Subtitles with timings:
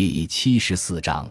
[0.00, 1.28] 第七十四章，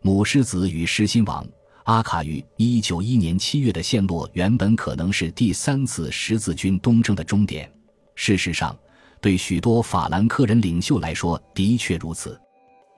[0.00, 1.46] 母狮子与狮心王
[1.82, 7.70] 阿卡于一九一年七月的陷落，原本可能是第三次十字军东征的终点。
[8.14, 8.74] 事实上，
[9.20, 12.40] 对许多法兰克人领袖来说，的确如此。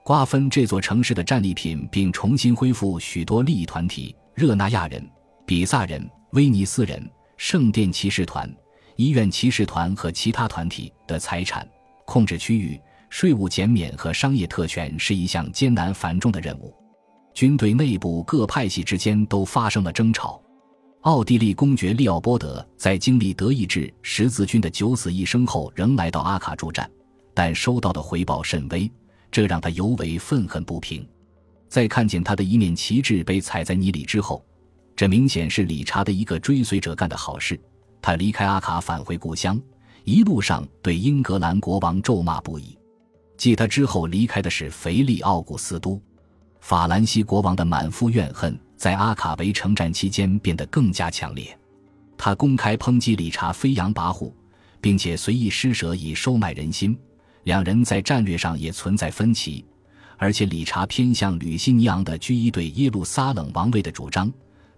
[0.05, 5.05] 瓜分这座城市的战利品，并重新恢复许多利益团体——热那亚人、
[5.45, 8.49] 比萨人、威尼斯人、圣殿骑士团、
[8.95, 11.69] 医院骑士团和其他团体的财产，
[12.05, 12.79] 控制区域。
[13.09, 16.73] 税务减免和商业特权是一项艰难繁重的任务。
[17.33, 20.41] 军队内部各派系之间都发生了争吵。
[21.01, 26.89] 奥地利公爵利奥波德在经历德意志十字军的九死一生后，仍来到阿卡助战，
[27.33, 28.91] 但收到的回报甚微，
[29.31, 31.07] 这让他尤为愤恨不平。
[31.69, 34.43] 在看见他的一面旗帜被踩在泥里之后，
[34.95, 37.57] 这明显是理查的一个追随者干的好事。
[38.01, 39.61] 他离开阿卡返回故乡，
[40.03, 42.77] 一路上对英格兰国王咒骂不已。
[43.37, 46.01] 继他之后离开的是腓力奥古斯都，
[46.59, 51.57] 法兰西国王的满腹怨恨在阿卡维城战期间变得更加强烈。
[52.17, 54.33] 他公开抨击理查飞扬跋扈，
[54.81, 56.97] 并且随意施舍以收买人心。
[57.43, 59.63] 两人在战略上也存在分歧，
[60.17, 64.29] 而且理查偏向吕西尼昂的居伊对耶路撒冷王位的主张，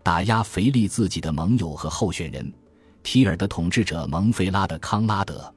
[0.03, 2.53] 打压腓力自己的盟友和候选人
[3.01, 5.51] 提尔的统治者蒙菲拉的康拉德。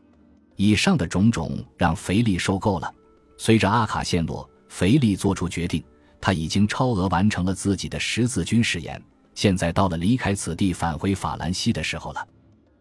[0.57, 2.95] 以上的种种让腓力受够了。
[3.37, 5.83] 随着阿卡陷落，腓力做出决定，
[6.21, 9.03] 他已经超额完成了自己的十字军誓言，
[9.35, 12.27] 现在到了离开此地返回法兰西的时候了。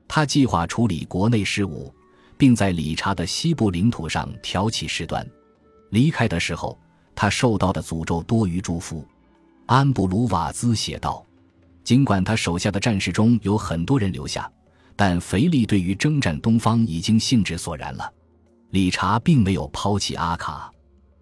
[0.08, 1.94] 他计划处理国内事务，
[2.38, 5.26] 并在理查的西部领土上挑起事端。
[5.90, 6.78] 离开的时候，
[7.16, 9.06] 他受到的诅咒多于祝福。
[9.66, 11.26] 安布鲁瓦兹写道
[11.84, 14.52] ：“尽管他手下的战士中有很多人留下。”
[14.96, 18.12] 但腓力对于征战东方已经兴致索然了。
[18.72, 20.72] 理查并没有抛弃阿卡，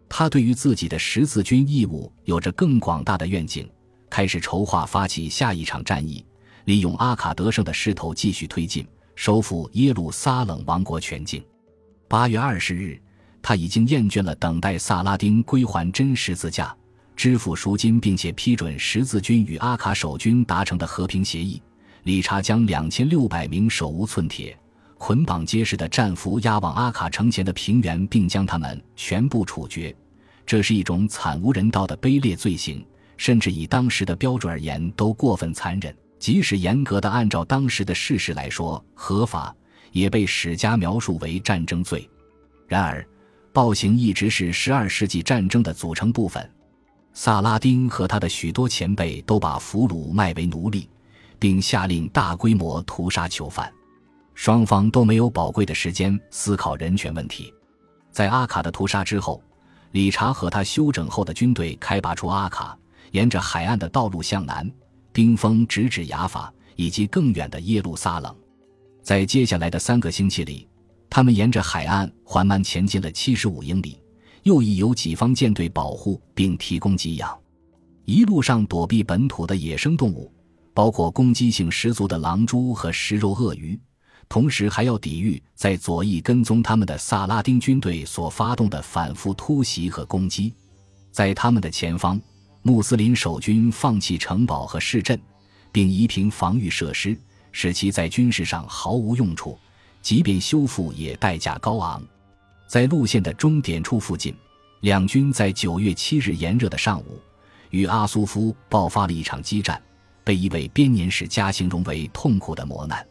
[0.08, 3.68] 他对于自己的十字军义务有着更广大的愿景，
[4.10, 6.24] 开始筹划发起下一场战役，
[6.66, 11.44] 利用阿卡得胜的势头继续推进，收复耶路撒冷王国全境。
[12.08, 13.02] 八月二十日，
[13.42, 16.76] 他已经厌倦了等待萨拉丁归还真十字架、
[17.16, 21.60] 支付赎金，并且批准十字军与阿卡守军达成的和平协议。
[22.04, 24.58] 理查将两千六百名手无寸铁、
[24.98, 29.96] 捆绑结实的战俘押往阿卡城前的平原，并将他们全部处决。
[30.46, 32.86] 这是一种惨无人道的卑劣罪行，
[33.18, 35.96] 甚至以当时的标准而言都过分残忍。
[36.18, 39.56] 即使严格的按照当时的事实来说合法，
[39.92, 42.10] 也被史家描述为战争罪。
[42.68, 43.08] 然而，
[43.54, 46.50] 暴行一直是十二世纪战争的组成部分。
[47.14, 50.90] 萨拉丁和他的许多前辈都把俘虏卖为奴隶。
[51.40, 53.72] 并下令大规模屠杀囚犯，
[54.36, 57.54] 双方都没有宝贵的时间思考人权问题。
[58.12, 59.42] 在阿卡的屠杀之后，
[59.92, 62.78] 理查和他休整后的军队开拔出阿卡，
[63.12, 64.70] 沿着海岸的道路向南，
[65.12, 68.36] 冰封直指雅法以及更远的耶路撒冷。
[69.02, 70.68] 在接下来的三个星期里，
[71.10, 74.00] 他们沿着海岸缓慢前进了七十五英里，
[74.44, 77.36] 又以由己方舰队保护并提供给养，
[78.06, 80.32] 一路上躲避本土的野生动物。
[80.80, 83.78] 包括攻击性十足的狼蛛和食肉鳄鱼，
[84.30, 90.54] 同时还要抵御在左翼跟踪他们的萨拉丁军队所发动的反复突袭和攻击。
[91.12, 92.18] 在他们的前方，
[92.62, 95.20] 穆斯林守军放弃城堡和市镇，
[95.70, 97.20] 并夷平防御设施，
[97.52, 99.60] 使其在军事上毫无用处，
[100.02, 102.02] 即便修复也代价高昂。
[102.70, 104.34] 在路线的终点处附近，
[104.80, 107.20] 两军在九月七日炎热的上午，
[107.72, 109.78] 与阿苏夫爆发了一场激战。
[110.30, 113.04] 被一位编年史家形容为痛苦的磨难。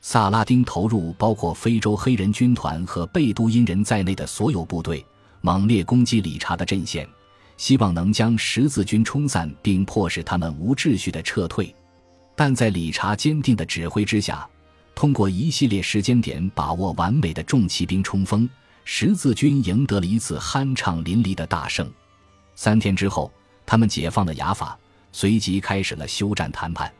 [0.00, 5.04] 萨拉丁投入包括非洲黑人军团和贝都因人在内的所有部队，
[5.42, 7.06] 猛烈攻击理查的阵线，
[7.58, 11.74] 希望能将十字军冲散，并迫使他们无秩序的撤退。
[12.34, 14.48] 但在理查坚定的指挥之下，
[14.94, 18.48] 通过一系列时间点把握完美的重骑兵冲锋，
[18.86, 21.86] 十字军赢得了一次酣畅淋漓的大胜。
[22.54, 23.30] 三天之后，
[23.66, 24.78] 他们解放了雅法。
[25.14, 26.92] 随即开始了休战谈判。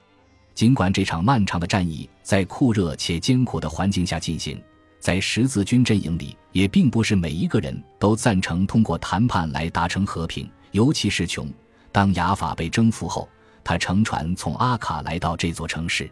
[0.54, 4.62] 尽管这场漫长的战役在酷热且艰苦的环境下进行，
[5.00, 10.48] 在十字军阵营里也并不是每一个人都赞成通过谈判来达成和平。
[10.70, 11.52] 尤其是琼，
[11.90, 13.28] 当雅法被征服后，
[13.64, 16.08] 他乘船从阿卡来到这座城市。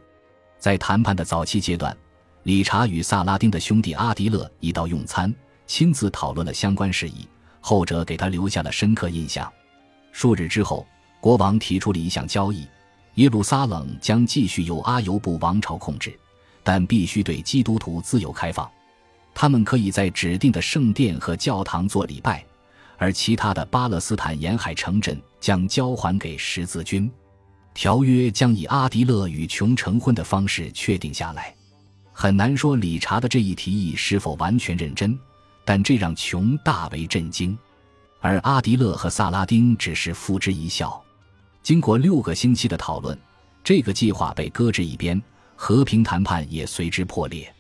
[0.58, 1.96] 在谈判的早期阶段，
[2.42, 5.32] 理查与萨拉丁的兄弟阿迪勒一道用餐，
[5.68, 7.28] 亲自讨论了相关事宜，
[7.60, 9.48] 后者给他留下了深刻印象。
[10.10, 10.84] 数日之后。
[11.22, 12.66] 国王提出了一项交易：
[13.14, 16.12] 耶路撒冷将继续由阿尤布王朝控制，
[16.64, 18.68] 但必须对基督徒自由开放。
[19.32, 22.44] 他们可以在指定的圣殿和教堂做礼拜，
[22.98, 27.08] 而其他的巴勒斯坦沿海城镇将交还给十字军。
[27.72, 31.54] 条约将以阿迪勒与琼成婚的方式确定下来。
[32.12, 35.16] 很难说理查的这一提议是否完全认真，
[35.64, 37.56] 但这让琼大为震惊。
[38.20, 41.01] 而阿迪勒和萨拉丁只是付之一笑。
[41.62, 43.16] 经过六个星期的讨论，
[43.62, 45.20] 这个计划被搁置一边，
[45.54, 47.52] 和平谈判也随之破裂。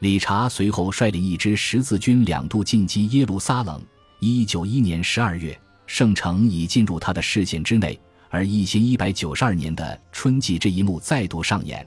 [0.00, 3.82] 理查随后率领一支十字军两度进击耶路撒冷。
[4.20, 7.98] 一九一年十二月，圣城已进入他的视线之内。
[8.28, 11.86] 而一千一百九十二年的春季，这一幕再度上演。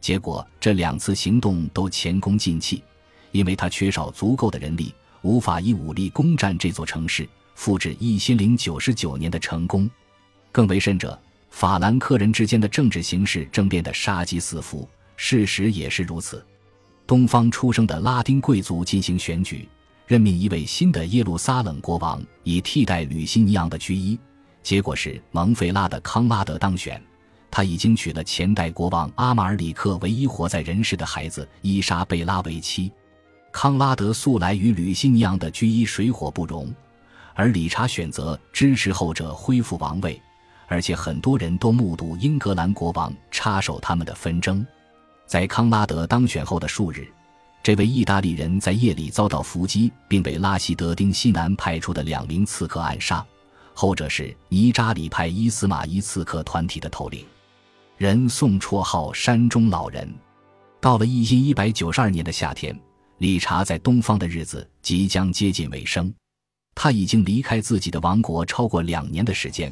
[0.00, 2.82] 结果，这两次行动都前功尽弃，
[3.30, 9.88] 因为他缺少足够的人力，无法以武力攻占这座城市，复制一千零九十九年的成功。
[10.52, 11.18] 更为甚者，
[11.50, 14.88] 法兰克人之间的政治形势正变得杀机四伏。
[15.16, 16.44] 事实也是如此。
[17.06, 19.68] 东方出生的拉丁贵族进行选举，
[20.06, 24.18] 任命一位新的耶路撒冷国王，以替代吕西尼昂的居伊。
[24.62, 27.02] 结果是蒙费拉的康拉德当选，
[27.50, 32.90] 他已经娶了前代国王阿马尔里克唯一活在人世的孩子伊莎贝拉为妻。
[33.52, 36.72] 康拉德素来与吕西尼昂的居伊水火不容，
[37.34, 40.20] 而理查选择支持后者恢复王位，
[40.72, 44.66] 而且很多人都目睹英格兰国王插手他们的纷争。
[45.26, 47.06] 在康拉德当选后的数日，
[47.62, 53.22] 这位意大利人在夜里遭到伏击，并被拉希德丁西南派出的两名刺客暗杀。
[53.74, 57.22] 后者是尼扎里派伊斯马伊刺客团体的头领，
[57.98, 60.10] 人送绰号“山中老人”。
[60.80, 62.74] 到了一一百九十二年的夏天，
[63.18, 66.10] 理查在东方的日子即将接近尾声。
[66.74, 69.70] 他已经离开自己的王国超过两年的时间，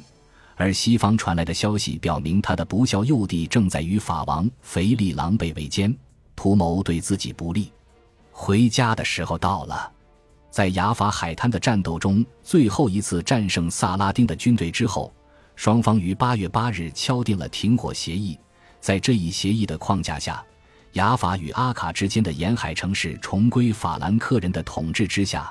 [0.60, 5.96] 而西方传来的消息表明，他的不孝幼弟正在与法王腓力狼狈为奸，
[6.36, 7.72] 图谋对自己不利。
[8.30, 9.90] 回家的时候到了。
[10.50, 15.10] 在雅法海滩的战斗中，最后一次战胜萨拉丁的军队之后，
[15.56, 18.38] 双方于八月八日敲定了停火协议。
[18.80, 20.44] 在这一协议的框架下，
[20.92, 25.50] 雅法与阿卡之间的沿海城市重归法兰克人的统治之下，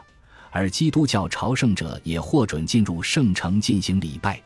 [0.51, 4.39] 而基督教朝圣者也获准进入圣城进行礼拜。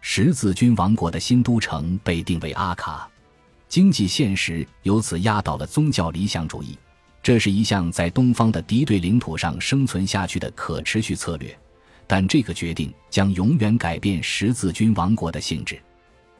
[0.00, 3.08] 十字军王国的新都城被定为阿卡，
[3.68, 6.78] 经济现实由此压倒了宗教理想主义。
[7.22, 11.56] 这是一项在东方的敌对领土上生存下去的可持续策略，
[12.06, 15.78] 但这个决定将永远改变十字军王国的性质。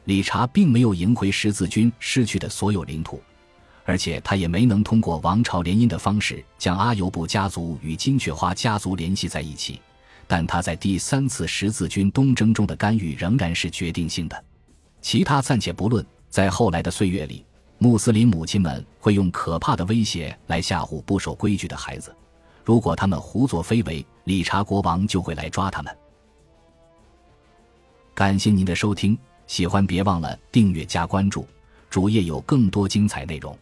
[0.05, 3.21] 理查并没有赢回十字军失去的所有领土，
[3.85, 9.79] 而且他也没能通过王朝联姻的方式将阿尤布家族与金雀花家族联系在一起。
[10.29, 14.43] 但他在第三次十字军东征中的干预仍然是决定性的。
[15.01, 17.43] 其他暂且不论，在后来的岁月里。
[17.79, 22.15] 穆斯林母亲们会用可怕的威胁来吓唬不守规矩的孩子，
[22.63, 25.97] 如果他们胡作非为，理查国王就会来抓他们。
[28.13, 29.17] 感谢您的收听，
[29.47, 31.47] 喜欢别忘了订阅加关注，
[31.89, 33.57] 主页有更多精彩内容。